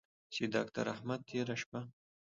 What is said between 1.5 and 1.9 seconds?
شپه